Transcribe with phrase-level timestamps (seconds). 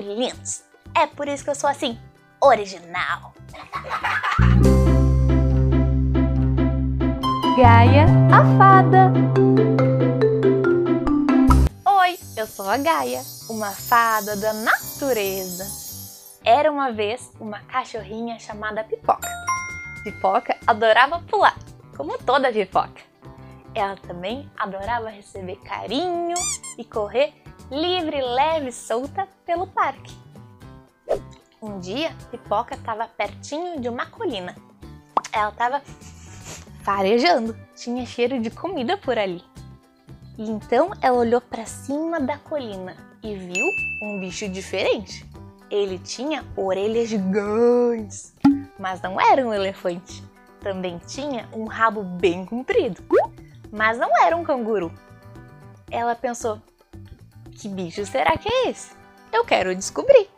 [0.00, 0.62] lindos.
[0.94, 1.98] É por isso que eu sou assim,
[2.40, 3.34] original.
[7.56, 9.12] Gaia, a fada.
[11.86, 15.64] Oi, eu sou a Gaia, uma fada da natureza.
[16.44, 19.26] Era uma vez uma cachorrinha chamada Pipoca.
[20.04, 21.56] Pipoca adorava pular,
[21.96, 23.00] como toda pipoca.
[23.74, 26.34] Ela também adorava receber carinho
[26.76, 27.34] e correr
[27.70, 30.14] livre, leve e solta pelo parque.
[31.60, 34.54] Um dia, Pipoca estava pertinho de uma colina.
[35.32, 35.82] Ela estava
[36.82, 39.42] farejando, tinha cheiro de comida por ali.
[40.38, 43.66] E então ela olhou para cima da colina e viu
[44.02, 45.26] um bicho diferente.
[45.70, 48.34] Ele tinha orelhas gigantes,
[48.78, 50.22] mas não era um elefante.
[50.60, 53.02] Também tinha um rabo bem comprido,
[53.72, 54.92] mas não era um canguru.
[55.90, 56.60] Ela pensou:
[57.56, 58.94] que bicho será que é esse?
[59.32, 60.28] Eu quero descobrir.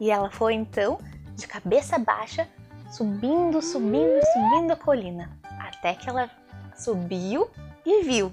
[0.00, 0.98] E ela foi então,
[1.34, 2.48] de cabeça baixa,
[2.90, 6.30] subindo, subindo, subindo a colina até que ela
[6.76, 7.50] subiu
[7.84, 8.32] e viu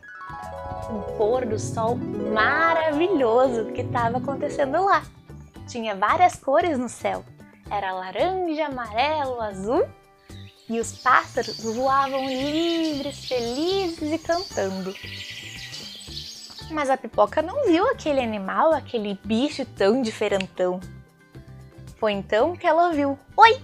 [0.89, 5.03] um pôr do sol maravilhoso que estava acontecendo lá.
[5.67, 7.23] Tinha várias cores no céu.
[7.69, 9.87] Era laranja, amarelo, azul
[10.69, 14.93] e os pássaros voavam livres, felizes e cantando.
[16.71, 20.79] Mas a pipoca não viu aquele animal, aquele bicho tão diferentão.
[21.97, 23.59] Foi então que ela ouviu: Oi,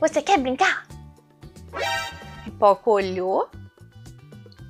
[0.00, 0.86] você quer brincar?
[2.44, 3.48] Pipoca olhou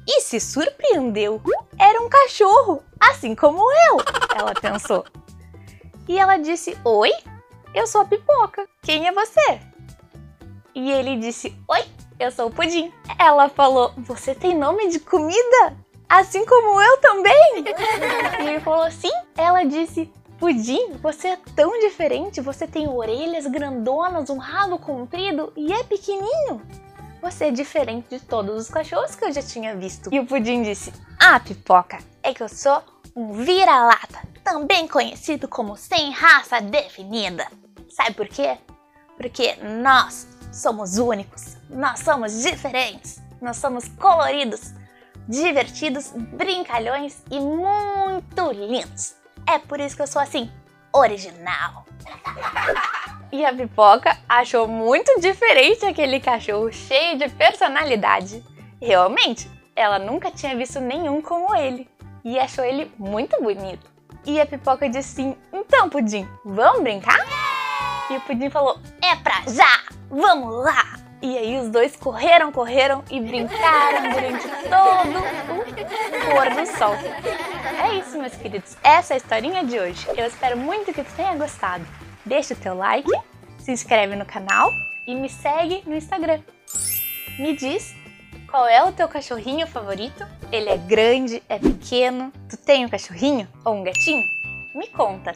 [0.07, 1.41] e se surpreendeu.
[1.79, 3.97] Era um cachorro, assim como eu,
[4.37, 5.05] ela pensou.
[6.09, 7.11] E ela disse: Oi,
[7.75, 8.69] eu sou a Pipoca.
[8.83, 9.61] Quem é você?
[10.75, 11.85] E ele disse: Oi,
[12.19, 12.93] eu sou o Pudim.
[13.19, 15.77] Ela falou: Você tem nome de comida?
[16.09, 17.65] Assim como eu também?
[18.45, 19.13] e ele falou: Sim.
[19.37, 22.41] Ela disse: Pudim, você é tão diferente.
[22.41, 26.63] Você tem orelhas grandonas, um rabo comprido e é pequenininho.
[27.23, 30.13] Você é diferente de todos os cachorros que eu já tinha visto.
[30.13, 32.83] E o Pudim disse: Ah, pipoca, é que eu sou
[33.17, 37.47] um vira-lata, também conhecido como sem raça definida.
[37.89, 38.59] Sabe por quê?
[39.17, 44.75] Porque nós somos únicos, nós somos diferentes, nós somos coloridos,
[45.29, 49.15] divertidos, brincalhões e muito lindos.
[49.47, 50.51] É por isso que eu sou assim,
[50.93, 51.85] original.
[53.33, 58.43] E a pipoca achou muito diferente aquele cachorro cheio de personalidade.
[58.81, 61.89] Realmente, ela nunca tinha visto nenhum como ele
[62.25, 63.91] e achou ele muito bonito.
[64.25, 67.19] E a pipoca disse assim: Então, Pudim, vamos brincar?
[68.11, 69.83] E o Pudim falou: É pra já!
[70.09, 70.96] Vamos lá!
[71.23, 76.95] E aí os dois correram, correram e brincaram durante todo o pôr do sol.
[77.85, 78.77] É isso, meus queridos.
[78.83, 80.07] Essa é a historinha de hoje.
[80.17, 81.85] Eu espero muito que tu tenha gostado
[82.27, 83.09] deixa o teu like,
[83.59, 84.71] se inscreve no canal
[85.07, 86.41] e me segue no Instagram.
[87.39, 87.95] Me diz
[88.51, 90.27] qual é o teu cachorrinho favorito?
[90.51, 92.33] Ele é grande, é pequeno?
[92.49, 94.25] Tu tem um cachorrinho ou um gatinho?
[94.75, 95.35] Me conta.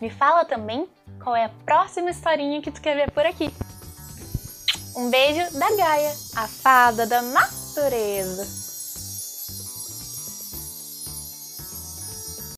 [0.00, 0.88] Me fala também
[1.22, 3.50] qual é a próxima historinha que tu quer ver por aqui.
[4.96, 8.65] Um beijo da Gaia, a fada da natureza.